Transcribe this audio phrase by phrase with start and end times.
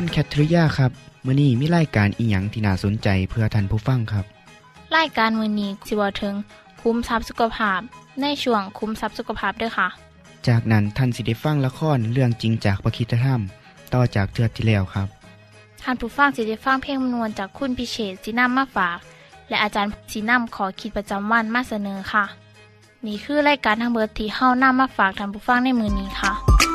[0.00, 0.92] คุณแคทริยาครับ
[1.26, 4.24] มื่อนี้มีรายการอิหยังที่น่าสนใจเพื่อท่านผู้ฟังครับ
[4.96, 6.34] รายการมือนี้สิเวาถึง
[6.80, 7.80] คุ้มทรัพย์สุขภาพ
[8.20, 9.88] ในช่วงคุ้มทรัพย์สุขภาพด้วยค่ะ
[10.48, 13.40] จากนั้นท่านสิได้ฟังละครเรื่องจริงจากประคีตธรรม
[13.94, 15.08] ต่อจากเทือกที่แล้วครับ
[15.82, 18.98] ท่านผู้ฟังสิได้ฟังเพลงมนวนจากคุณพิเชษสีน้ำมาฝาก
[19.48, 22.24] และอาจารย์สีน้ำขอขีดประจำวันมาเสนอค่ะ
[23.06, 26.67] นี่คือรายการทางเบอร์ที่เฮานำมาฝากท่านผู้ฟังในมือนี้ค่ะ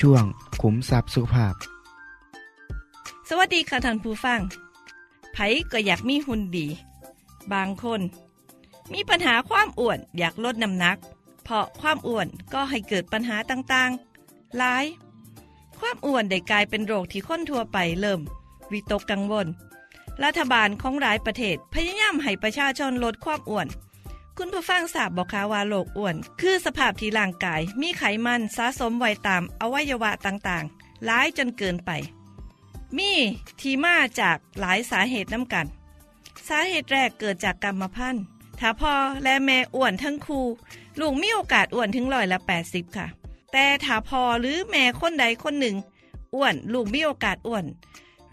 [0.00, 0.24] ช่วง
[0.62, 1.54] ขุมทรัพย์สุขภาพ
[3.28, 4.40] สวัสดีค่ะท่านผู้ฟัง
[5.32, 5.38] ไผ
[5.72, 6.66] ก็อยากมีหุ่นดี
[7.52, 8.00] บางคน
[8.92, 10.96] มีปัญหาความอ้วนอยากลดน้ำหนัก
[11.44, 14.84] เพราะความอ้วนก็ให้เกิดปัญหาต่างๆ หลาย
[15.78, 18.20] ความอ้วนได้กลายเป็นโรคที่คนทั่วไปเริ่ม
[18.72, 19.46] วิตกกังวล
[20.24, 23.66] รัฐบาลของหลายประเทศพยายามให้ประชาชนลดความอ้วน
[24.42, 31.90] คุณผู้ฟังทราบบอกคะว่าโรคอ้วน คือสภาพที่ร่างกาย มีไขมันสะสมไว้ตามอวัยวะต่างๆ หลายจนเกินไป
[32.96, 33.12] มี
[33.60, 35.66] ที่มาจากหลายสาเหตุน้ำกัน
[36.48, 38.24] สาเหตุแรกเกิดจากกรรมพันธุ์
[38.60, 38.94] ถ้าพ่อ
[39.24, 40.46] และแม่อ้วนทั้งคู่
[41.00, 42.38] ลูกมีโอกาสอ้วนถึงร้อยละ
[42.68, 43.06] 80 ค่ะ
[43.52, 45.76] แต่ถ้าพ่อหรือแม่คนใดคนหนึ่ง
[46.34, 47.64] อ้วนลูกมีโอกาสอ้วน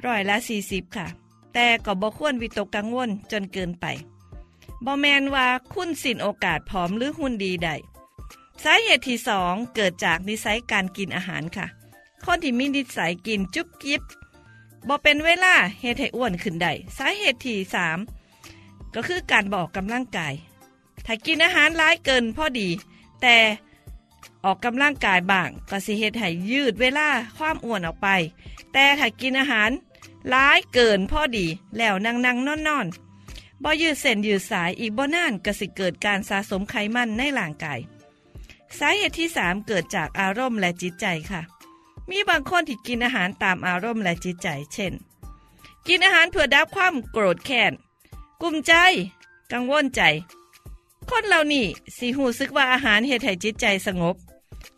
[0.05, 1.07] ร้อยละ 40 ค่ะ
[1.53, 3.87] แต่ก็บ่ควรวิตกกังวลจนเกินไป
[4.85, 7.75] บ่แมนว่าคุณสินโอกาสผอมหรือหุ่นดีได้
[8.63, 11.67] สาเหตุที่สองเกิดจากนิสัยการกินอาหารค่ะ
[12.25, 14.01] คนที่มีนิสัยกินจุ๊บจิบ
[14.88, 17.57] บ่เป็นเวลาเฮ็ดให้อ้วนขึ้นได้สาเหตุที่
[18.25, 20.33] 3ก็คือการบอกกำลังกาย
[21.05, 22.69] ถ้ากินอาหารหลายเกินพอดี
[23.21, 23.38] แต่
[24.44, 28.07] ออกกำลังกายบ้างก็สิเฮ็ดให้ยืดเวลาความอ้วนออกไป
[28.73, 29.69] แต่ถ้ากินอาหาร
[30.29, 31.45] หลายเกินพอดี
[31.77, 32.88] แล้วนั่งนั่งนอนนอน
[33.63, 37.79] บ่ยืดเส้นยืดสายอีกบ่นานก็สิเกิดการสะสมไขมันในร่างกาย
[38.78, 41.41] สาเหตุที่3เกิดจากอารมณ์และจิตใจค่ะ
[42.09, 44.94] มีบางคนที่กินอาหารตามอารมณ์และจิตใจ เช่น
[45.88, 47.73] กินอาหารเพื่อดับความโกรธแค้น
[48.41, 48.73] กุมใจ
[49.51, 50.01] กังวลใจ
[51.09, 51.66] คนเหล่านี้
[51.97, 54.16] สิหูซึกว่าอาหารเฮ็ดให้จิตใจสงบ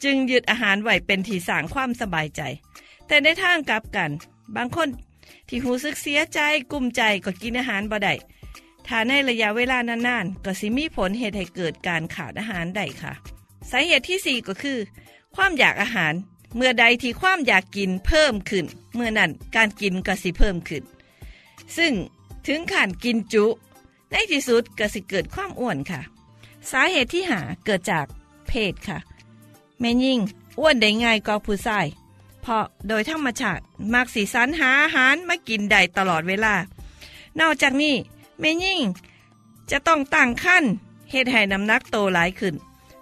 [0.04, 2.42] จึงยึดอาหารไว้เป็นที่สร้างความสบายใจ
[3.08, 4.12] แต่ในทางกลับกัน
[4.56, 4.90] บางคน
[5.48, 6.40] ที่หูซึกเสียใจ
[6.72, 8.14] กุมใจก็กินอาหารบ่ได้
[8.92, 13.14] ถ้าในระยะเวลานานๆก็สิมีผลเหตุให้เกิดการขาดอาหารได้ค่ะ
[13.72, 14.78] สาเหตุที่ 4 ก็คือ
[15.36, 16.14] ความอยากอาหาร
[16.56, 20.84] เมื่อใดที่ความอยากกินเพิ่มขึ้น เมื่อนั้นการกินก็สิเพิ่มขึ้น
[21.78, 21.94] ซึ่ง
[22.48, 23.46] ถึงขั้นกินจุ
[24.12, 26.02] ในที่สุดก็สิเกิดความอ้วนค่ะ
[26.72, 28.06] สาเหตุที่หาเกิดจาก
[28.48, 28.98] เพศค่ะ
[29.80, 30.20] แม่ยิ่ง
[30.60, 31.86] อ้วนได้ง่ายกว่าผู้ชาย
[32.42, 33.64] เพราะโดยธรรมชาติ
[33.94, 36.56] มักสีสันหาอาหารมากินได้ตลอดเวลา
[37.40, 37.96] นอกจากนี้
[38.40, 38.82] แม่ยิ่ง
[39.72, 40.66] จะต้องตั้งขั้น
[41.12, 42.56] เหตุให้น้ำหนักโตหลายขึ้น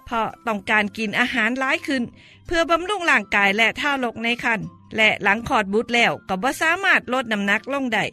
[0.06, 2.02] เพราะต้องการกินอาหารหลายขึ้น
[2.46, 4.60] เพื่อบำรุงร่างกายและท่ารกในคัน
[4.96, 8.04] และหลังขอดบุตรแล้วก็บ่สามารถลดน้ำหนักลงได้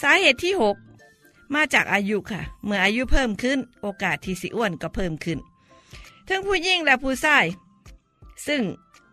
[0.00, 5.38] สาเหตุที่ 6 มาจากอายุค่ะ เมื่ออายุเพิ่มขึ้น โอกาสที่สิอ้วนก็เพิ่มขึ้น
[6.28, 7.44] ทั้งผู้หญิงและผู้ชาย
[8.46, 8.62] ซึ่ง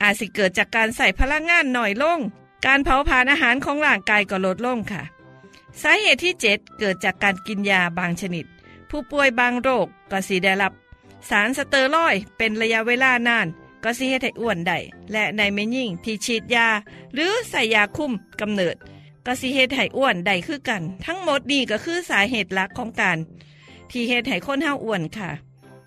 [0.01, 2.19] อาจสิเกิดจากการใส่พลังงานหน่อยลง
[2.65, 5.03] การเผาผลาญอาหารของร่างกายก็ลดลงค่ะ
[5.81, 8.45] สาเหตุที่ 7 เกิดจากการกินยาบางชนิด
[8.89, 10.73] ผู้ป่วยบางโรคก็สิได้รับ
[11.29, 13.47] สารสเตอรอยเป็นระยะเวลานาน
[13.83, 14.77] ก็สิเฮ็ดให้อ้วนได้
[15.11, 16.67] และในแม่ยิ่งที่ฉีดยา
[17.13, 18.11] หรือใส่ยาคุม
[18.41, 18.75] กำเนิด
[19.25, 23.17] ก็สิเฮ็ดให้อ้วนได้คือกัน ทั้งหมดนี้ก็คือสาเหตุหลักของการ
[23.91, 25.29] ที่เฮ็ดให้คนเฮาอ้วนค่ะ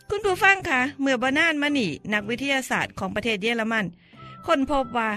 [0.08, 3.86] คุณผู้ฟังคะเมื่อบ่นานมานี่นักวิทยาศาสตร์ของประเทศเยอรมัน
[4.46, 5.10] คนพบว่า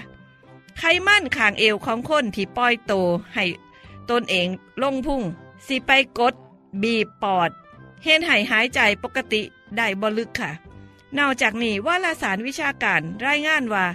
[0.78, 2.92] ไขมันขางเอวของคนที่ปล่อยโต
[3.34, 3.44] ให้
[4.10, 4.48] ตนเอง
[4.82, 5.22] ลงพุ่ง
[5.66, 6.34] สิไปกด
[6.82, 7.50] บีบปอด
[8.04, 9.42] เห็นให้หายใจปกติ
[9.76, 10.50] ได้บลึกค่ะ
[11.18, 13.86] นอกจากนี้ว่าลาสารวิชาการรายงานว่า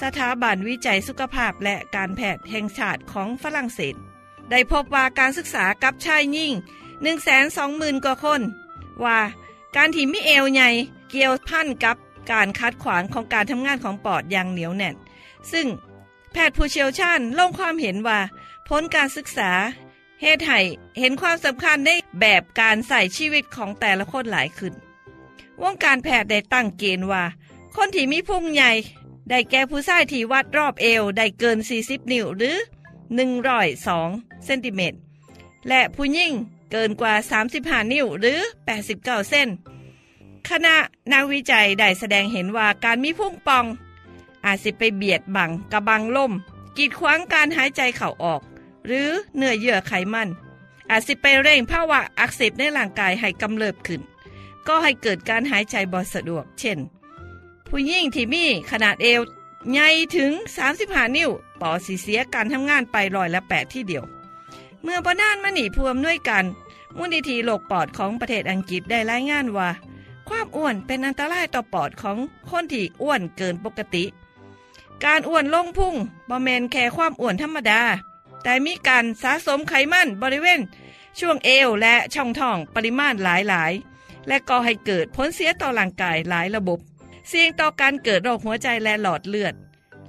[0.00, 3.94] สถาบันวิจัยสุขภาพและการแพทย์แห่งชาติของฝรั่งเศส
[4.50, 6.52] ได้พบว่าการศึกษากับชายยิ่ง
[7.28, 8.40] 120,000กว่าคน
[9.04, 9.20] ว่า
[9.76, 10.70] การที่มีเอวใหญ่
[11.10, 11.96] เกี่ยวพันกับ
[12.32, 14.96] การคัดขวางของการทำงานของปอดอย่างเหนียวแน่น
[15.52, 15.66] ซึ่ง
[16.32, 18.18] แพทย์ผู้เชี่ยวชาญลงความเห็นว่า
[18.68, 19.50] ผลการศึกษา
[20.22, 20.60] เหตุให้
[20.98, 21.90] เห็นความสำคัญใน
[22.20, 24.74] แบบการใส่ชีวิตของแต่ละคนหลายขึ้น
[25.62, 27.24] วงการแพทย์ได้ตั้งเกณฑ์ว่า
[27.76, 28.72] คนที่มีพุงใหญ่
[29.28, 32.56] ได้แก่ผู้ชายที่วัดรอบเอวได้เกิน 40 นิ้วหรือ
[33.30, 34.98] 102 เซนติเมตร
[35.68, 36.32] และผู้หญิง
[36.72, 37.14] เกินกว่า
[37.52, 38.40] 35 นิ้วหรือ
[38.78, 39.48] 89 เส้น
[40.48, 40.76] คณะ
[41.12, 43.64] นักวิจัยได้แสดงเห็นว่าการมีพุ่งปอง
[44.44, 46.32] อาจสิไปเบียดบังกระบังลม
[46.76, 48.40] กีดขวางการหายใจเข่าออก
[48.86, 50.28] หรือเนื้อเยื่อไขมัน
[50.90, 54.00] อาจสิไปเร่งภาวะอักเสบในร่างกายให้กำเริบขึ้น
[54.66, 56.78] ก็ให้เกิดการหายใจบ่สะดวก เช่น
[57.68, 59.20] ผู้หญิงที่มีขนาดเอว
[59.72, 60.32] ใหญ่ถึง
[60.74, 61.30] 35 นิ้ว
[61.60, 64.04] ปอดสีเสียการทำงานไปร้อยละแปดที่เดียว
[64.82, 66.44] เมื่อปนานมาหนีพวมด้วยกัน
[66.96, 69.68] มูลนิธิโรคปอดของประเทศอังกฤษได้รายงานว่า
[70.28, 72.18] ความอ้วนเป็นอันตรายต่อปอดของ
[72.48, 74.04] คนที่อ้วนเกินปกติ
[75.04, 75.94] การอ้วนลงพุ่ง
[76.28, 77.80] บ่แมนแค่ความอ้วนธรรมดา
[78.46, 80.60] แต่มีการสะสมไขมันบริเวณ
[81.18, 86.78] ช่วงเอวและช่องท้องปริมาณหลายๆ และก่อให้เกิดผลเสียต่อร่างกายหลายระบบ
[87.28, 89.54] เสี่ยงต่อการเกิดโรคหัวใจและหลอดเลือด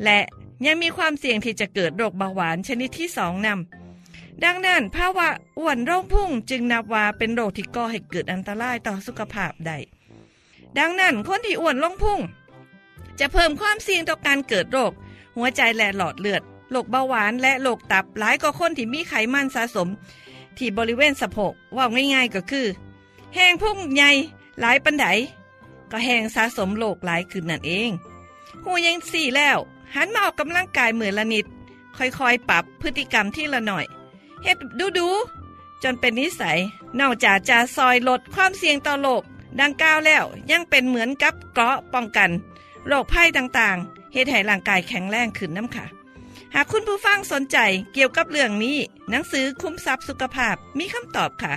[0.03, 0.19] และ
[0.65, 5.29] ยังมีความเสี่ยงที่จะเกิดโรคเบาหวานชนิดที่สองนำดังนั้นภาวะ
[5.59, 9.77] อ้วนโรคพุ่งจึงนับว่าเป็นโรคที่ก่อให้เกิดอันตรายต่อสุขภาพได้
[10.77, 12.19] ดังนั้นคนที่อ้วนลงพุ่ง
[13.19, 14.91] จะเพิ่มความเสี่ยงต่อการเกิดโรค
[15.37, 19.87] หัวใจและหลอดเลือด โรคเบาหวานและโรคตับหลายกว่าคนที่มีไขมันสะสม
[20.57, 22.67] ที่บริเวณสะโพกว่าง่ายๆก็คือ
[23.35, 24.09] แห้งพุ่งใหญ่
[24.59, 25.05] หลายปันได
[25.91, 27.91] ก็แห้งสะสมโรคหลายขึ้นนั่นเอง
[28.63, 29.57] หูยังสี่แล้ว
[29.95, 31.45] หันมาออกกำลังกายเหมือนละนิด
[31.97, 33.85] ค่อยๆ ปรับพฤติกรรมที่ละหน่อย
[34.43, 34.57] เฮ็ด
[34.97, 36.57] ดูๆจนเป็นนิสัย
[36.99, 39.23] นอกจากจะซอยลดความเสี่ยงต่อโรค
[39.61, 42.29] ดังกล่าวแล้วยังเป็นเหมือนกับเกราะป้องกัน
[42.87, 45.85] โรคภัยต่างๆเฮ็ดให้ร่างกายแข็งแรงขึ้นน้ำค่ะ
[46.55, 47.57] หากคุณผู้ฟังสนใจ
[47.93, 48.77] เกี่ยวกับเรื่องนี้
[49.09, 51.53] หนังสือคุ้มทรัพย์สุขภาพมีคำตอบค่ะ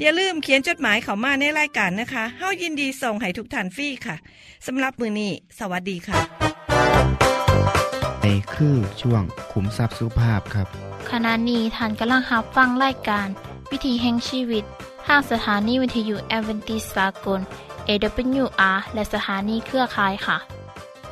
[0.00, 4.16] อย่าลืมเขียนจดหมายเข้ามาในรายการนะคะเฮายินดีส่งให้ทุกท่านฟรีค่ะ
[4.66, 6.18] สำหรับมือนี้สวัสดีค่ะ
[8.20, 9.22] ในคือช่วง
[9.52, 10.66] ขุมทรัพย์สุภาพครับ
[11.10, 13.28] ขณะนี้ท่านกำลังรับฟังรายการ
[13.70, 14.64] วิถีแห่งชีวิต
[15.06, 17.40] ทางสถานีวิทยุแอเวนติสากล
[17.88, 20.59] AWR และสถานีเครือข่ายค่ะ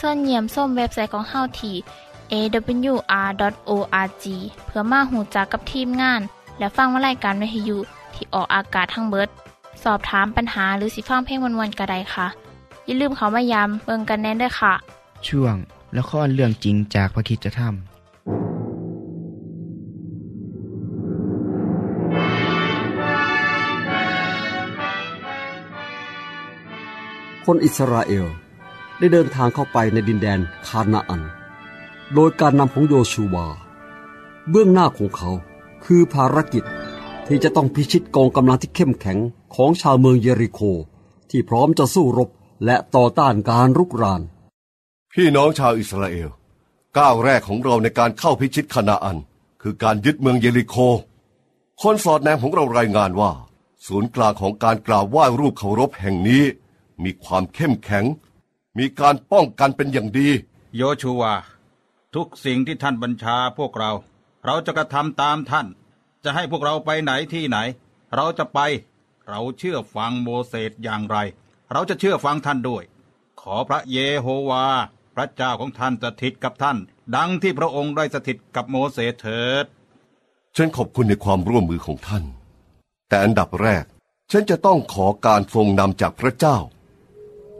[0.00, 1.76] ส่วนเยี่ยมส้มเว็บไซต์ของเฮาที่
[2.32, 4.24] awr.org
[4.66, 6.20] เพื่อมาหูจักกับทีมงาน
[6.58, 7.78] และฟังวารายการวิทยุ
[8.14, 9.28] ที่ออกอากาศทั้งเบิด
[9.84, 12.26] สอบถามปัญหาหรือสิฟังเพลงวนๆกระไดค่ะ
[12.86, 14.74] อย่าลืมเขามายามเบิงกันแน่นด้วยค่ะ
[15.26, 15.56] ช่วง
[15.98, 17.74] ละครเรื่องจริงจากพระคิดจะทำ
[27.46, 28.26] คนอิสราเอล
[29.00, 31.22] ได้เดินทางเข้าไปในดินแดนคานาอัน
[32.14, 33.46] โดยการนำของโยชูวา
[34.50, 35.30] เบื้องหน้าของเขา
[35.84, 36.64] คือภารกิจ
[37.26, 39.18] ที่จะต้องพิชิตกองกำลังที่เข้มแข็ง
[39.54, 40.60] ของชาวเมืองเยริโค
[41.30, 42.28] ที่พร้อมจะสู้รบ
[42.64, 44.22] และต่อต้านการรุกราน
[45.12, 46.28] พี่น้องชาวอิสราเอล
[46.98, 49.18] ก้าวแรกของเราในการเข้าพิชิตคานาอัน
[49.62, 50.76] คือการยึดเมืองเยริโค
[51.82, 53.32] คนสอดแนมของเรารายงานว่า
[53.86, 56.44] ศูนย์กลางของการกราบไหว้รูปเคารพแห่งนี้
[57.02, 58.04] มีความเข้มแข็ง
[58.78, 60.28] มีการป้องกันเป็นอย่างดี
[60.76, 61.34] โยชูวา
[62.14, 63.92] ทุกสิ่งที่ท่านบัญชาพวกเรา
[64.46, 65.66] เราจะกระทำตามท่าน
[66.24, 67.58] จะให้พวกเราไปไหนที่ไหน
[68.16, 68.58] เราจะไป
[69.28, 71.16] เราเชื่อฟังโมเสสอย่างไร
[71.72, 72.84] เราจะเชื่อฟังท่านด้วย
[73.40, 74.64] ขอพระเยโฮวา
[75.14, 76.76] พระเจ้าของท่านสถิตกับท่าน
[77.16, 79.64] ดังที่พระองค์ได้สถิตกับโมเสสเถิด
[80.56, 82.24] ฉันขอบคุณในความร่วมมือของท่าน
[83.08, 83.84] แต่อันดับแรก
[84.30, 86.56] ฉันจะต้องขอการทรงนำจากพระเจ้า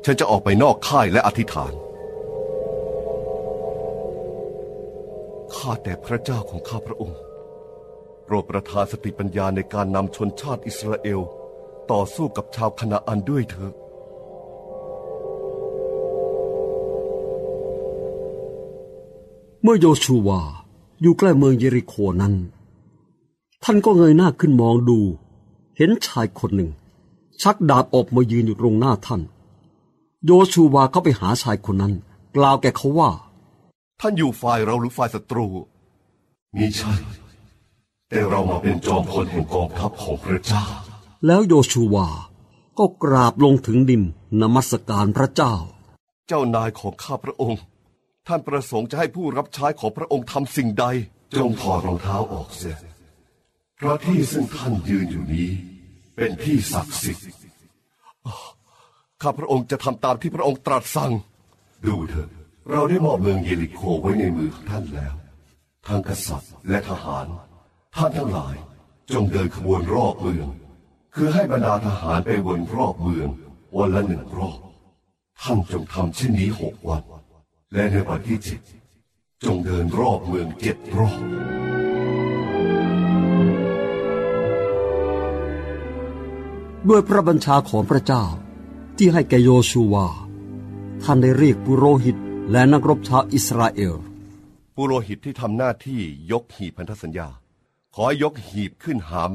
[0.05, 1.73] ฉันจะออกไปนอกค่ายและอธิษฐาน
[5.57, 7.19] ข้าแต่พระเจ้าของข้าพระองค์
[8.25, 11.21] โปรดประทานสติปัญญาในการนำชนชาติอิสราเอล
[11.91, 13.75] ต่อสู้กับชาวคณาอันด้วยเถิด
[19.63, 20.41] เมื่อโยชูวา
[21.03, 22.35] อยู่ใกล้เมืองเยริโคนั้น
[23.65, 24.99] ท่านก็เงยหน้าขึ้นมองดู
[25.77, 26.71] เห็นชายคนหนึ่ง
[27.43, 29.21] ชักดาบออกมายืนอยู่ตรงหน้าท่าน
[30.27, 31.95] โยชูวาเข้าไปหาชายคนนั้น
[32.37, 33.11] กล่าวแก่เขาว่า
[34.01, 35.47] ท่านอยู่ฝ่ายเราหรือฝ่ายศัตรู
[36.57, 36.93] มีใช่
[38.09, 40.65] แต่เรามาเป็นจอมพลแห่งกองทัพของพระเจ้า
[41.27, 42.09] แล้วโยชูวา
[42.79, 44.03] ก็กราบลงถึงดิน
[44.41, 45.55] นมัสการพระเจ้า
[46.29, 47.63] เจ้านายของข้าพระองค์
[48.27, 50.85] ท่านประสงค์จะให้ผู้รับใช้ของพระองค์ทำสิ่งใด
[51.37, 52.77] จงถอดรองเท้าออกเสีย
[53.77, 55.51] เพราะที่ซึ่งท่านยืนอยู่นี้
[56.17, 57.25] เป็นที่ศักดิ์สิทธิ์
[58.27, 58.60] อ้าว
[59.23, 61.13] ข้าพระองค์จะทำตามที่พระองค์ตรัสสั่ง
[61.87, 62.29] ดูเถิด
[62.71, 65.15] เราได้มอบเมืองเยริโคไว้ในมือของท่านแล้ว
[65.87, 67.27] ทั้งกษัตริย์และทหาร
[67.97, 68.55] ท่านทั้งหลาย
[69.13, 70.49] จงเดินขบวนรอบเมือง
[71.15, 73.29] คือให้บรรดาทหารไปวนรอบเมือง
[73.77, 74.59] วันละหนึ่งรอบ
[75.43, 77.03] ท่านจงทำเช่นนี้หกวัน
[77.73, 78.61] และในวันที่เจ็ด
[79.45, 81.21] จงเดินรอบเมืองเจ็ดรอบ
[86.89, 88.25] ด้วยพระบัญชาของพระเจ้า
[89.03, 90.07] ที่ให้แก่โยชูวา
[91.03, 92.17] ท่านได้เรียกปุโรหิต
[92.51, 93.95] และนักรบชาวอิสราเอล
[94.77, 97.29] ปุโรหิตที่ทำหน้าที่ยกหีบพันธสัญญา
[97.95, 99.33] ขอยกหีบขึ้นหาม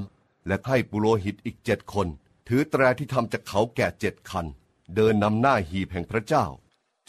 [0.48, 2.08] และให้ปุโรหิตอีกเจ็ดคน
[2.48, 4.46] ถือแตรที่ทำจากเขาแก่เจ็ดคัน
[4.96, 6.46] เดินนำหน้าหีบแห่งพระเจ้า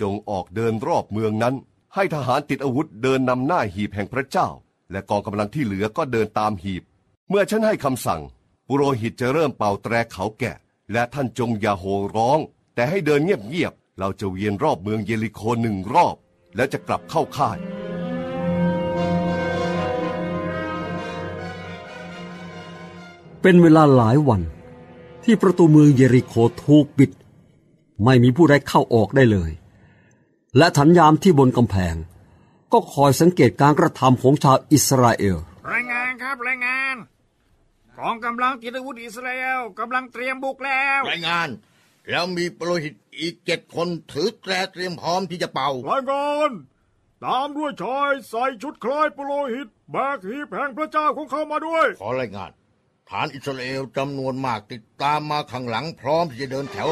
[0.01, 1.55] จงออกเดินรอบเมืองนั้น
[1.95, 4.49] ให้ทหารติดอาวุธเดินนำหน้าหีบแห่งพระเจ้า
[4.91, 6.83] และกองกำลังที่เหลือก็เดินตามหีบ
[7.29, 8.21] เมื่อฉันให้คำสั่ง
[8.69, 10.57] ปุโรหิตจะเริ่มเป่าแตรเขาแกะ
[10.93, 12.39] และท่านจงอย่าโห่ร้อง
[12.75, 16.17] แต่ให้เดินเงียบๆ เราจะเวียนรอบเมืองเยริโคหนึ่งรอบ
[16.57, 17.59] แล้วจะกลับเข้าค่าย
[23.43, 24.43] เป็นเวลาหลายวัน
[25.25, 27.11] ที่ประตูเมืองเยริโคถูกปิด
[28.05, 29.51] ไม่มีผู้ใดเข้าออกได้เลย
[30.57, 31.97] และถันยามที่บนกำแพง
[32.73, 35.37] ก็คอยสังเกตการกระทำของชาวอิสราเอล
[35.73, 36.97] รายงานครับรายงาน
[37.99, 41.49] กองกำลังติดอาวุธอิสราเอลกำลังเตรียมบุกแล้วรายงาน
[42.11, 46.51] แล้วมีโปรหิตอีกเจ็ดคนถือแตรเตรียมพร้อมที่จะเป่ารายงาน
[47.25, 52.51] ตามด้วยชายใส่ชุดคล้ายปุโรหิตแบกหีบแห่งพระเจ้าของเขามาด้วย ขอรายงาน
[53.11, 56.89] ฐานอิสราเอลจำนวนมากติดตามมาข้างหลังพร้อมที่จะเดินแถว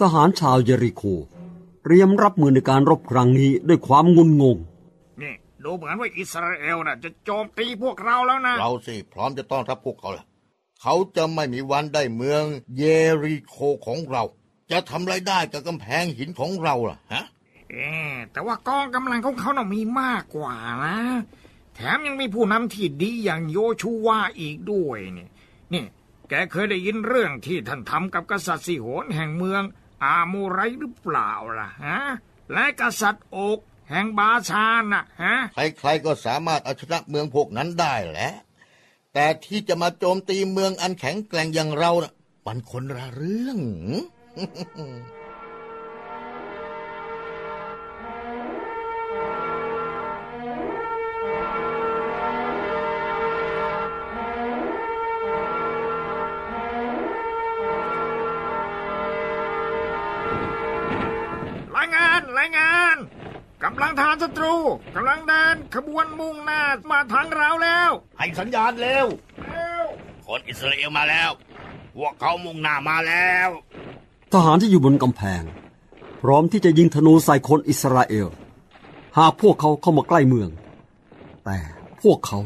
[0.00, 1.02] ทหารชาวเยริโค
[1.82, 4.75] เตรียมรับมือในการรบครั้งนี้ด้วยความงุนงงนี่
[5.66, 10.24] ดูเหมือนว่าอิสราเอลน่ะ จะโจมตีพวกเราแล้วนะ เราสิพร้อมจะต้อนรับพวกเขาละ
[10.82, 12.42] เขาจะไม่มีวันได้เมือง
[12.76, 12.82] เย
[13.22, 13.56] ริโค
[13.86, 14.22] ของเรา
[14.70, 17.24] จะทำไรได้กับกำแพงหินของเราล่ะฮะ
[17.70, 20.54] เอ๊ะแต่ว่ากองกำลังของเขาน่ะมีมากกว่า
[20.84, 20.96] นะ
[21.74, 25.28] แถมยังมีผู้นำที่ดีอย่างโยชูวาอีกด้วยนี่
[25.72, 25.84] นี่
[26.28, 29.62] แกเคยได้ยินเรื่องที่ท่านทำกับกษัตริย์สิโหนแห่งเมือง
[30.04, 31.98] อาโมไรหรือเปล่าล่ะฮะ
[32.52, 35.34] และกษัตริย์โอก แห่งบาชานน่ะฮะ
[35.78, 38.30] ใครๆก็สามารถเอาชนะเมืองพวกนั้นได้แหละ
[39.14, 42.12] แต่ที่จะมาโจมตีเมืองอันแข็งแกร่งอย่างเราน่ะ
[42.46, 43.58] มันคนละเรื่อง
[63.68, 64.54] กำลังทหารศัตรู
[64.94, 69.06] กำลังเดินขบวนมุ่งหน้ามาทางเราแล้ว ให้สัญญาณเร็ว
[69.46, 69.84] เร็ว
[70.26, 71.30] คนอิสราเอลมาแล้ว
[71.96, 73.48] พวกเขามุ่งหน้ามาแล้ว
[74.32, 75.42] ทหารที่อยู่บนกำแพง
[76.22, 78.26] พร้อมที่จะยิงธนูใส่คนอิสราเอล
[79.18, 80.50] หากพวกเขาเข้ามาใกล้เมือง
[81.44, 81.58] แต่
[82.02, 82.38] พวกเขา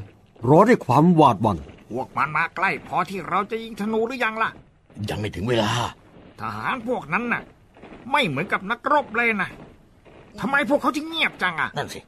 [0.48, 1.58] รอด้วยความหวาดหวั่น
[1.92, 4.50] พวกมันมาใกล้พอที่เราจะยิงธนูหรือยังล่ะ
[5.08, 5.70] ยังไม่ถึงเวลา
[6.40, 7.42] ทหารพวกนั้นน่ะ
[8.10, 9.50] ไม่เหมือนกับนักรบเลยนะ
[10.40, 12.00] ทำไมพวกเขาถึงเงียบจังอะ นั่นสิ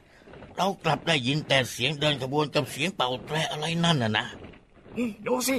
[0.57, 4.25] เรากลับได้ยินแต่เสียงเดินขบวนกับเสียงเป่าแตรอะไรนั่นน่ะนะ
[4.97, 5.55] นี่ดูสิ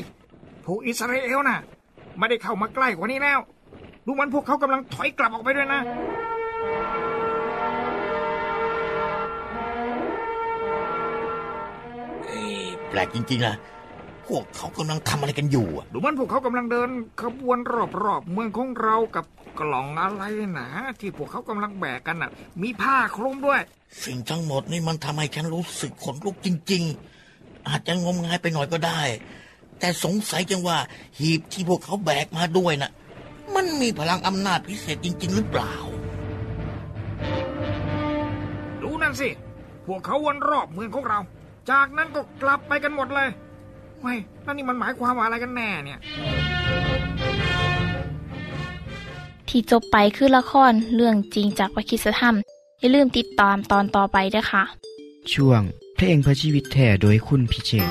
[0.65, 1.59] พวกอิสราเอลน่ะ
[2.19, 3.41] ไม่ได้เข้ามาใกล้กว่านี้แล้ว
[4.07, 5.81] ดูเหมันพวกเขากำลังถอยกลับออกไปด้วยนะ
[12.27, 13.55] เอ้ยแปลกจริงๆนะ
[14.27, 16.89] พวกเขากำลังทำอะไรกันอยู่อะดูเหมันพวกเขากำลังเดิน
[17.23, 17.59] ขบวน
[18.05, 19.25] รอบๆเมืองของเรากับ
[19.59, 20.23] กล่องอะไร
[20.59, 20.69] นะ
[21.01, 22.31] ที่พวกเขากำลังแบกกันน่ะ
[22.63, 23.61] มีผ้าคลุมด้วย
[24.05, 26.83] สิ่งทั้งหมดนี่มันทำให้ฉันรู้สึกขนลุกจริง
[27.27, 29.01] ๆ อาจจะงมงายไปหน่อยก็ได้
[29.79, 30.79] แต่สงสัยจังว่า
[31.19, 32.91] หีบที่พวกเขาแบกมาด้วยน่ะ
[33.55, 35.75] มันมีพลังอำนาจพิเศษจริง ๆ หรือเปล่า
[38.83, 39.29] ดูนั่นสิ
[39.87, 41.19] พวกเขาวนรอบเมืองของเรา
[41.71, 43.29] จากนั้นก็กลับไปกันหมดเลย
[44.03, 45.99] ไม่นั่นนี่มันหมายความว่าอะไรกันแน่เนี่ย
[49.57, 52.35] ที่จบไปคือละครเรื่องจริงจากวิคิสธรรม
[52.81, 54.63] อย่าลืมติดตามตอนต่อไปด้วยค่ะ
[55.33, 55.63] ช่วง
[55.97, 57.91] เพลงเพื่อชีวิตแท่โดยคุณพิเชษ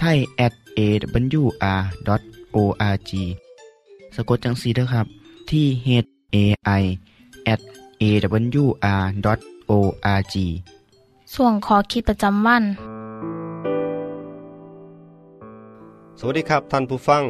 [0.00, 1.50] ไทย at awr.org
[4.14, 5.06] สะกดจังสีนะครับ
[5.50, 5.88] ที่ h
[6.34, 6.36] a
[6.80, 6.82] i
[7.52, 7.60] at
[8.02, 9.04] awr.org
[11.34, 12.64] ส่วนขอคิดประจำวัน
[16.18, 17.24] สวัสดีครับท่านผู้ฟัง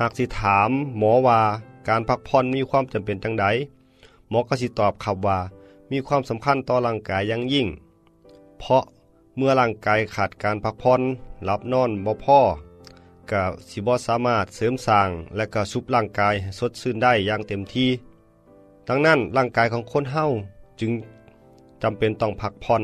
[0.00, 1.40] หากสิถามหมอว่า
[1.88, 3.46] การพักผ่อนมีความจำเป็นจังใด
[4.28, 5.38] หมอก็สิตอบครับว่า
[5.90, 7.66] มีความสำคัญต่อร่างกายอย่างยิ่ง
[8.58, 8.82] เพราะ
[9.36, 11.00] เมื่อร่างกายขาดการพักผ่อน
[11.44, 12.40] หลับนอนบ่พอ
[13.30, 17.90] ก็สิบ่สามารถเสริมสร้างและก็ซุบร่างกายสดชื่นได้อย่างเต็มที่
[18.88, 20.24] ดังนั้นร่างกายของคนเฮา
[20.80, 20.92] จึง
[21.82, 22.82] จำเป็นต้องพักผ่อน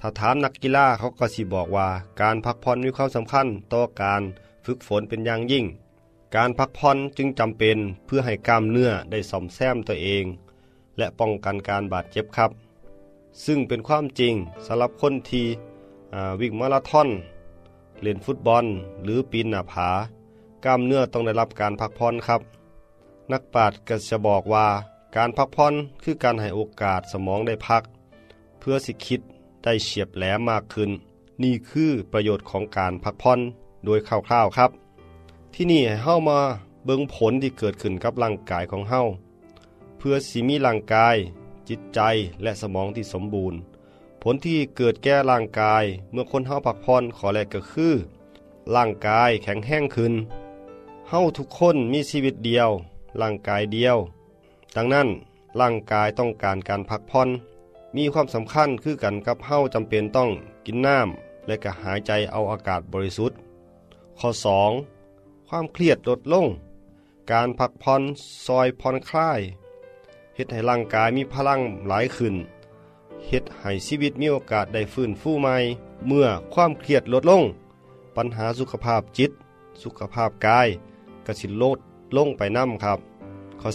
[0.00, 1.88] ถ้าถามนักกีฬาเขาก็สิบอกว่า
[2.20, 4.22] การพักผ่อนมีความสำคัญต่อการ
[4.64, 5.64] ฝึกฝนเป็นอย่างยิ่ง
[6.36, 10.24] การพักผ่อนจึงจำเป็นเพื่อให้กล้ามเนื้อได้ซ่อมแซมตัวเอง
[10.98, 12.50] และป้องกันการบาดเจ็บครับ
[13.44, 14.34] ซึ่งเป็นความจริง
[14.66, 15.46] สำหรับคนที่
[16.40, 17.08] วิ่งมาราธอน
[18.02, 18.64] เล่นฟุตบอล
[19.02, 19.88] หรือปีนหน้าผา
[20.64, 22.40] กล้ามเนื้อต้องได้รับการพักผ่อนครับ
[23.32, 24.66] นักปราชญ์ก็จะบอกว่า
[25.16, 27.82] การพักผ่อนคือการให้โอกาสสมองได้พัก
[28.58, 29.20] เพื่อสิคิด
[29.64, 30.90] ได้เฉียบแหลมมากขึ้น
[31.42, 33.40] นี่คือประโยชน์ของการพักผ่อน
[33.84, 34.70] โดยคร่าวๆครับ
[35.54, 36.38] ที่นี่ให้เฮามา
[36.84, 39.02] เบิ่งผลที่เกิดขึ้นกับร่างกายของเฮา
[39.98, 41.16] เพื่อสิมีร่างกาย
[41.68, 42.00] จิตใจ
[42.42, 43.58] และสมองที่สมบูรณ์
[44.22, 47.94] ผลที่เกิดแก่ร่างกายเมื่อคนเฮาพักผ่อนขอแรกก็คือ
[48.76, 50.14] ร่างกายแข็งแห้งขึ้น
[51.08, 52.70] เฮาทุกคนมีชีวิตเดียว
[53.20, 53.96] ร่างกายเดียว
[54.76, 55.08] ดังนั้น
[55.60, 57.28] ร่างกายต้องการการพักผ่อน
[57.96, 60.30] มีความสำคัญคือกันกับเฮาจำเป็นต้อง
[60.66, 63.38] กินน้ำและก็หายใจเอาอากาศบริสุทธิ์
[64.18, 64.28] ข้อ
[64.88, 65.48] 2.
[65.48, 66.46] ความเครียดลดลง
[67.32, 68.02] การพักผ่อน
[68.46, 69.40] ซอยผ่อนคลาย
[70.36, 72.34] เฮ็ดให้ร่างกายมีพลังหลายขึ้น
[73.28, 75.56] เฮ็ดให้ชีวิตมีโอกาสได้ฟื้นฟูใหม่
[76.06, 77.42] เมื่อความเครียดลดลง
[78.16, 79.30] ปัญหาสุขภาพจิต
[79.82, 80.68] สุขภาพกาย
[81.26, 81.78] ก็สิลด
[82.16, 82.98] ลงไปนํครับ
[83.60, 83.70] ข้อ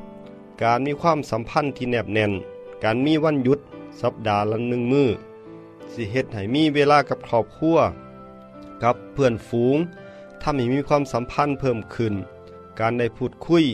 [0.00, 0.62] 3.
[0.62, 2.32] การมีความสัมพันธ์ที่แนบแน่น
[2.84, 3.60] การมีวันหยุด
[4.00, 5.08] สัปดาห์ละหนึ่งมือ้อ
[5.92, 7.78] สิเฮ็ดให้มีเวลากับครอบครัว
[8.82, 9.76] กับเพื่อนฝูง
[10.42, 12.14] ทำให้มีความสัมพันธ์เพิ่มขึ้น
[12.80, 13.64] การได้พูดคุย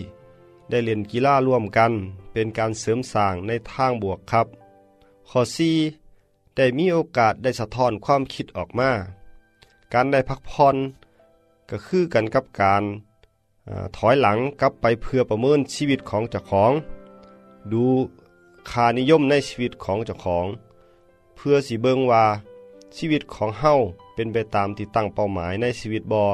[0.71, 1.93] ได้เล่นกีฬาร่วมกัน
[2.33, 4.47] เป็นการเสริมสร้างในทางบวกครับ
[5.31, 5.41] ข้อ
[5.99, 6.57] 4.
[6.57, 8.91] ได้มีโอกาสได้สะท้อนความคิดออกมา
[9.93, 10.77] การได้พักผ่อน
[11.71, 12.83] ก็คือกันกับการ
[13.69, 16.73] อถอยหลังกลับไปเพื่อประเมินชีวิตของเจ้าของ
[17.73, 17.85] ดู
[18.71, 20.47] ค่านิยมในชีวิตของเจ้าของ
[21.37, 22.25] เพื่อสิเบิงว่า
[22.97, 23.75] ชีวิตของเฮา
[24.15, 26.25] เป็นไปตามที่ตั้งเป้าหมายในชีวิตบอ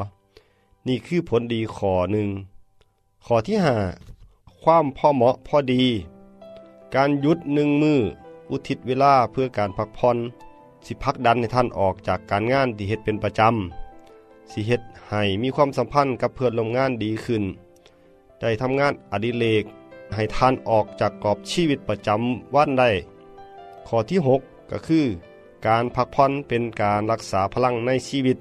[0.86, 2.28] นี่คือผลดีข้อหนึ่ง
[3.24, 3.76] ข้อที่ห้า
[4.68, 5.84] ความพอเหมาะพอดี
[6.94, 8.00] การยุดหนึ่งมือ
[8.50, 10.16] อุทิศเวลาเพื่อการพักผ่อน
[10.86, 17.44] สิพักดันให้ท่านออกจากการงานที่เฮ็ดเป็นประจำสิเฮ็ดให้มีความสัมพันธ์กับเพื่อนร่วมงานดีขึ้น
[18.40, 19.64] ได้ทำงานอดิเรก
[20.14, 22.90] ให้ท่านออกจากกรอบชีวิตประจำวันได้
[23.86, 25.04] ข้อที่ 6 ก็คือ
[25.66, 28.36] การพักผ่อนเป็นการรักษาพลังในชีวิต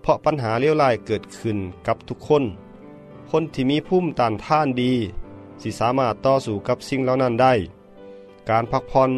[0.00, 2.44] เพราะปัญหาเลี้ยวร้ายเกิดขึ้นกับทุกคน
[3.30, 4.92] คนที่มีภูมิต้านทานดี
[5.62, 7.54] สิสามารถต่อสู้กับสิ่งเหล่านั้นได้
[8.50, 9.10] การพักผ่อน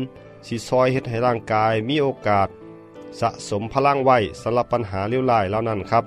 [0.46, 2.48] สิซอยเฮ็ดให้ร่างกายมีโอกาส
[3.20, 6.04] สะสมพลังไว้สำหรับปัญหาเลี้ยวร้ายเหล่านั้นครับ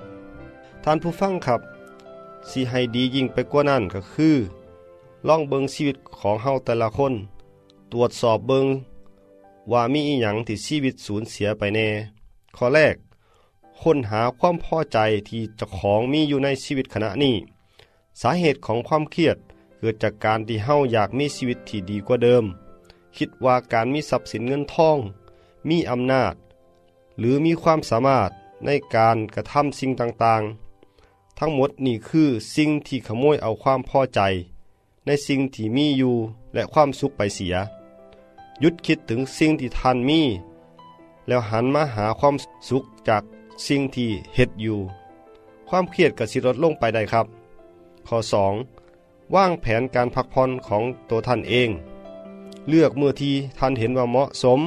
[0.84, 1.60] ท่านผู้ฟังครับ
[2.50, 4.36] สิให้ดียิ่งไปกว่านั้นก็คือ
[5.28, 7.14] ล่องเบิงชีวิตของเฮาแต่ละคน
[7.92, 8.66] ตรวจสอบเบิง
[9.72, 11.88] ว่ามีอีหยังที่ชีวิตสูญเสียไปแน่
[12.56, 12.96] ข้อแรก
[13.82, 17.36] ค้นหาความพอใจที่เจ้าของมีอยู่ในชีวิตขณะนี้
[18.20, 19.36] สาเหตุของความเครียด
[19.84, 22.44] กิดจากการที่เฮาอยากมีชีวิตที่ดีกว่าเดิม
[23.16, 24.98] คิดว่าการมีทรัพย์สินเงินทอง
[25.68, 26.34] มีอำนาจ
[27.18, 28.30] หรือมีความสามารถ
[28.64, 34.20] ในการกระทำสิ่งต่างๆ ทั้งหมดนี่คือสิ่งที่ขโมยเอาความพอใจ
[35.06, 36.14] ในสิ่งที่มีอยู่
[36.54, 37.56] และความสุขไปเสีย
[38.60, 40.20] หยุดคิดถึงสิ่งที่ท่านมี
[41.26, 42.34] แล้วหันมาหาความ
[42.68, 43.22] สุขจาก
[43.66, 44.78] สิ่งที่เฮ็ดอยู่
[45.68, 47.26] ความเครียดก็สิลดลงไปได้ครับ
[48.08, 48.83] ข้อ 2.
[49.34, 51.70] ว่างแผนการพักผ่อนของตัวท่านเอง
[52.68, 54.60] เลือกเมื่อที่ท่านเห็นว่าเหมาะสม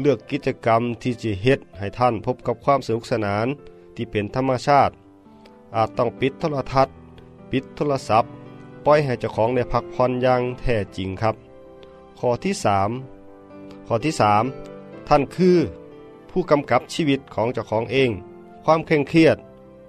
[0.00, 3.46] เลือกกิจกรรมที่จะเฮ็ดให้ท่านพบกับความสนุกสนาน
[3.94, 4.92] ที่เป็นธรรมชาติ
[5.76, 6.94] อาจต้องปิดโทรทัศน์
[7.50, 8.30] ปิดโทรศัพท์
[8.86, 11.34] ปล่อยให้เจ้าของได้พักผ่อนอย่างแท้จริงครับ
[12.18, 12.54] ข้อที่
[13.20, 14.12] 3 ข้อที่
[14.60, 15.56] 3 ท่านคือ
[16.30, 18.10] ผู้กำกับชีวิตของเจ้าของเอง
[18.64, 19.36] ความเคร่งเครียด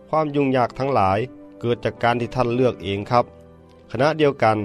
[0.10, 1.20] ความยุ่งยากทั้งหลาย
[1.60, 3.26] เกิดจากการที่ท่านเลือกเองครับ
[3.94, 4.58] ขณะเดียวกัน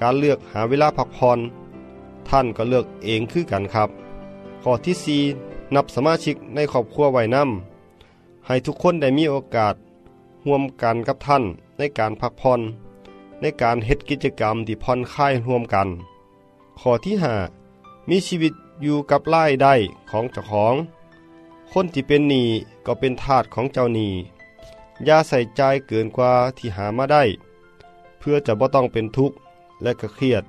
[0.00, 1.38] การเลือกหาเวลาพักผ่อน
[2.28, 3.88] ท่านก็เลือกเองคือกันครับ
[4.62, 9.74] ข้อที่4นับสมาชิกในครอบครัวไว้นำให้ทุกคนได้มีโอกาส
[10.46, 11.44] ร่วมกันกับท่าน
[11.78, 12.60] ในการพักผ่อน
[13.40, 15.88] ในการเฮ็ดกิจกรรมที่ผ่อนคลายร่วมกัน
[16.80, 17.14] ข้อที่
[17.60, 19.74] 5มีชีวิตอยู่กับรายได้
[20.10, 20.74] ของเจ้าของ
[21.72, 22.48] คนที่เป็นหนี้
[22.86, 24.12] ก็เป็นทาสของเจ้าหนี้
[25.04, 27.24] อย่าใส่ใจเกินกว่าที่หามาได้
[28.26, 29.36] พื่อจะบ่ต้องเป็นทุกข์
[29.82, 30.44] และก็เครียด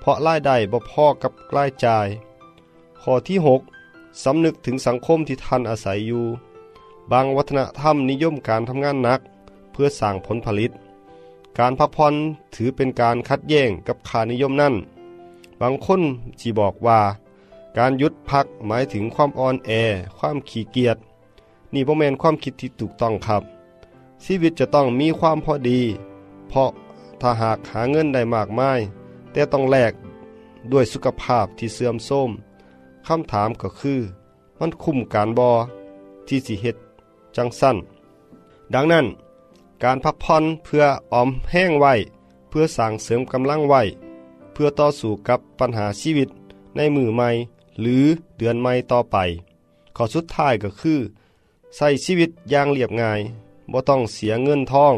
[0.00, 2.06] เพราะรายได้บ่พอกับรายจ่าย
[3.02, 3.38] ข้อที่
[3.76, 6.24] 6 สำนึกถึงสังคมที่ท่านอาศัยอยู่
[7.12, 9.20] บางวัฒนธรรมนิยมการทำงานหนัก
[9.72, 10.70] เพื่อสร้างผลผลิต
[11.58, 12.14] การพักผ่อน
[12.54, 14.74] ถือเป็นการคัดแย้งกับค่านิยมนั่น
[15.60, 16.02] บางคน
[16.40, 17.00] จีบอกว่า
[17.78, 19.70] การหยุดพักหมายถึงความอ่อนแอ
[20.18, 20.96] ความขี้เกียจ
[21.72, 23.42] นี่บ่แมนความคิดที่ถูกต้องครับ
[24.24, 25.80] ชีวิตจะต้องมีความพอดี
[26.48, 26.70] เพราะ
[27.20, 28.80] ถ้าหากหาเงินได้มากมาย
[29.32, 29.92] แต่ต้องแลก
[30.72, 32.30] ด้วยสุขภาพที่เสื่อมโทรม
[33.06, 34.00] คำถามก็คือ
[34.58, 35.50] มันคุ้มการบอ
[36.28, 36.76] ที่สิเฮ็ด
[37.36, 37.76] จังสั้น
[38.74, 39.06] ดังนั้น
[39.82, 41.94] การพักผ่อนเพื่อออมแห้งไว้
[42.48, 43.82] เพื่อสั่งเสริมกำลังไว้
[44.52, 46.28] เพื่อต่อสู้กับปัญหาชีวิต
[46.76, 47.28] ในมือใหม่
[47.80, 48.04] หรือ
[48.38, 49.16] เดือนใหม่ต่อไป
[49.96, 51.00] ข้อสุดท้ายก็คือ
[51.76, 53.20] ใส่ชีวิตอย่างเรียบง่าย
[53.72, 54.94] บ่ต้องเสียเงินทอง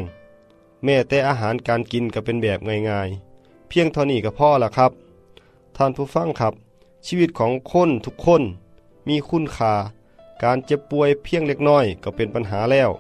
[0.85, 2.59] แม้แต่อาหารการกินก็เป็นแบบ
[2.91, 4.93] ง่ายๆ เพียงเท่านี้ก็พอละครับ
[5.77, 6.55] ท่านผู้ฟังครับ
[7.07, 8.43] ชีวิตของคนทุกคน
[9.09, 9.75] มีคุณค่า
[10.43, 12.91] การเจ็บป่วยเพียงเล็กน้อยก็เป็นปัญหาแล้ว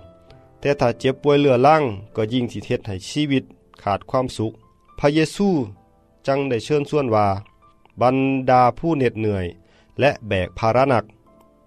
[0.60, 1.82] แต่ถ้าเจ็บป่วยเลือล่าง
[2.16, 3.44] ก็ยิ่งสิเฮ็ดให้ชีวิต
[3.82, 4.52] ขาดความสุข
[4.98, 5.48] พระเยซู
[6.26, 7.26] จังได้เชิญส่วนว่า
[8.02, 8.16] บรร
[8.50, 9.46] ดาผู้เหน็ดเหนื่อย
[10.00, 11.04] และแบกภาระหนัก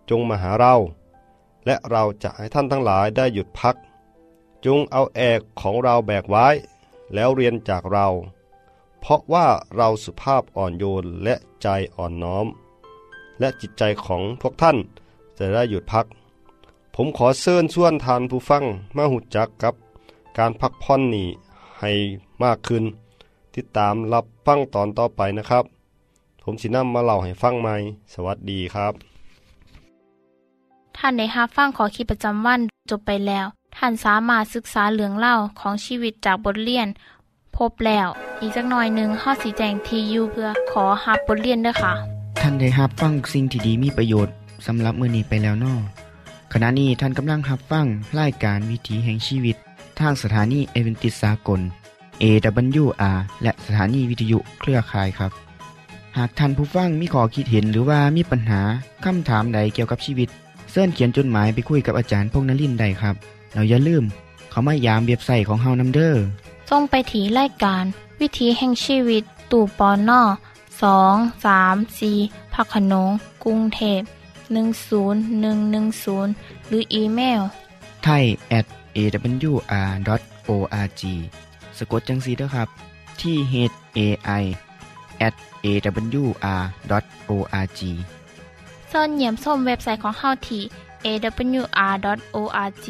[0.10, 0.74] จงมาหาเรา
[1.66, 3.76] และเราจะให้ท่านทั้งหลายได้หยุดพัก
[4.66, 6.48] จงเอาแอกของเราแบกไว้
[7.14, 8.08] แล้วเรียนจากเรา
[9.02, 12.48] เพราะว่าเราสุภาพอ่อนโยนและใจอ่อนน้อม
[13.40, 14.78] และจิตใจของพวกท่าน
[15.38, 16.06] จะได้หยุดพัก
[16.96, 18.64] ผมขอเชิญชวนทานผู้ฟัง
[18.96, 19.74] มาหุจักกับ
[20.38, 21.28] การพักผ่อนนี้
[21.80, 21.92] ให้
[22.44, 22.84] มากขึ้น
[23.56, 25.64] ติดตามรับฟังตอนต่อไปนะครับ
[26.44, 27.76] ผมสินำมาเล่าให้ฟังใหม่
[28.14, 28.94] สวัสดีครับ
[30.98, 33.46] ท่านในฮับฟังขอคิดประจำวันจบไปแล้ว
[33.78, 36.88] ท่านสามารถศึกษาเรื่องเล่าของชีวิตจากบทเรียน
[37.58, 38.08] พบแล้ว
[38.42, 41.94] อีกสักหน่อยหนึ่งข้อสีแจงทียูเพื่อขอฮับบทเรียนด้วยค่ะ
[42.42, 44.34] ท่านได้รับฟังสิ่งที่ดีมีประโยชน์
[44.66, 45.76] สำหรับมือนี้ไปแล้วนอ
[46.54, 47.86] ขณะนี้ท่านกำลังรับฟัง
[48.20, 49.56] รายการวิถีแห่งชีวิต
[50.00, 51.62] ทางสถานีเอเวนติสากล
[52.22, 55.32] AWR และสถานีวิทยุเครือข่ายครับ
[56.18, 58.62] หากท่านผู้ฟังมีข้อคิดเห็นหรือว่ามีปัญหา
[59.06, 60.30] คำถามใดเกี่ยวกับชีวิต
[60.72, 63.16] เสินเขียนจดหมายไปคุยกับอาจารย์พงนลินได้ครับ
[63.56, 64.04] เราอย่าลืม
[64.50, 66.24] เขามายามเว็บไซต์ของเฮานัมเดอร์
[66.70, 67.84] ส่งไปถีรายการ
[68.20, 70.22] วิถีแห่งชีวิตตู่ปอนนอ
[70.82, 71.16] สอง
[71.46, 72.12] สามสี
[72.54, 73.12] พักขนง
[73.44, 74.02] กรุงเทพ
[74.56, 77.42] 10110 หรืออีเมล
[78.04, 78.24] ไทย
[78.58, 78.66] at
[78.98, 81.02] awr.org
[81.78, 82.68] สะกดจังสีนะครับ
[83.22, 83.54] ที่ h
[83.98, 84.00] a
[84.42, 84.44] i
[85.28, 87.82] at awr.org
[88.92, 90.64] ส่วนเหยี่ยมส้มเว็บไซต์ของเฮาที่
[91.06, 92.86] awr.org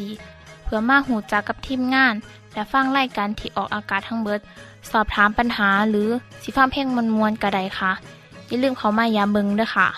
[0.66, 2.14] เพื่อมาหูจักกับทีมงาน
[2.52, 4.40] และฟังไล่การที่ออกอากาศทั้งเบิด
[4.90, 6.08] สอบถามปัญหาหรือ
[6.42, 7.92] สิฟ้าเพลงมวลมวลๆกระไดค่ะ
[8.46, 9.88] อย่าลืมเขามายามเบิงด้วยค่ะ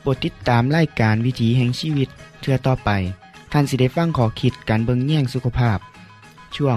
[0.00, 2.08] โปรดติดตามรายการวิถีแห่งชีวิต
[2.40, 2.90] เทือต่อไป
[3.52, 5.78] ท่านสิได้ฟังขอคิดการเบิงแย่งสุขภาพ
[6.56, 6.76] ช่วง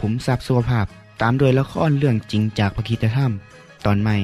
[0.00, 0.86] ขุมทรัพย์สุขภาพ
[1.20, 3.32] ตามโดยละครเรื่องจริงจากพระคีตธรรม
[3.84, 4.16] ตอนใหม่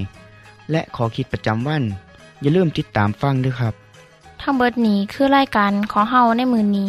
[0.70, 1.82] และขอคิดประจำวัน
[2.40, 3.74] อย่าลืมติดตามฟังด้วยครับ
[4.42, 6.88] ทั้งเบิดนี้คือรายการของเฮาในมือนี้